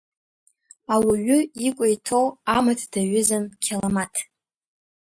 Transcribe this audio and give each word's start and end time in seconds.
Ауаҩы 0.93 1.37
икәа 1.67 1.87
иҭоу 1.95 2.27
амаҭ 2.55 2.79
даҩызан 2.91 3.43
Қьаламаҭ. 3.63 4.13